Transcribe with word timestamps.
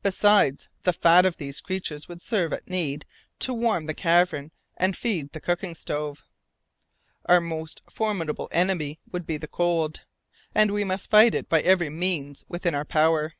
Besides, 0.00 0.68
the 0.84 0.92
fat 0.92 1.24
of 1.26 1.38
these 1.38 1.60
creatures 1.60 2.06
would 2.06 2.22
serve, 2.22 2.52
at 2.52 2.68
need, 2.70 3.04
to 3.40 3.52
warm 3.52 3.86
the 3.86 3.94
cavern 3.94 4.52
and 4.76 4.96
feed 4.96 5.32
the 5.32 5.40
cooking 5.40 5.74
stove. 5.74 6.22
Our 7.24 7.40
most 7.40 7.82
formidable 7.90 8.48
enemy 8.52 9.00
would 9.10 9.26
be 9.26 9.38
the 9.38 9.48
cold, 9.48 10.02
and 10.54 10.70
we 10.70 10.84
must 10.84 11.10
fight 11.10 11.34
it 11.34 11.48
by 11.48 11.62
every 11.62 11.90
means 11.90 12.44
within 12.48 12.76
our 12.76 12.84
power. 12.84 13.34